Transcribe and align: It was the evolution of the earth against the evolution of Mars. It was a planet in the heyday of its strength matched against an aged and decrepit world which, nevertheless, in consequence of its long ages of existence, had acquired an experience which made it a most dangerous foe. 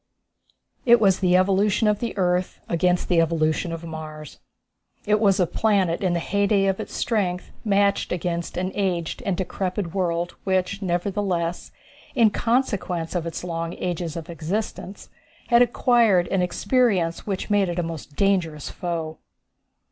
It 0.83 0.99
was 0.99 1.19
the 1.19 1.37
evolution 1.37 1.87
of 1.87 1.99
the 1.99 2.17
earth 2.17 2.59
against 2.67 3.07
the 3.07 3.21
evolution 3.21 3.71
of 3.71 3.83
Mars. 3.83 4.39
It 5.05 5.19
was 5.19 5.39
a 5.39 5.45
planet 5.45 6.01
in 6.01 6.13
the 6.13 6.19
heyday 6.19 6.65
of 6.65 6.79
its 6.79 6.95
strength 6.95 7.51
matched 7.63 8.11
against 8.11 8.57
an 8.57 8.71
aged 8.73 9.21
and 9.27 9.37
decrepit 9.37 9.93
world 9.93 10.33
which, 10.43 10.81
nevertheless, 10.81 11.71
in 12.15 12.31
consequence 12.31 13.13
of 13.13 13.27
its 13.27 13.43
long 13.43 13.73
ages 13.73 14.15
of 14.17 14.27
existence, 14.27 15.09
had 15.49 15.61
acquired 15.61 16.27
an 16.29 16.41
experience 16.41 17.27
which 17.27 17.51
made 17.51 17.69
it 17.69 17.77
a 17.77 17.83
most 17.83 18.15
dangerous 18.15 18.71
foe. 18.71 19.19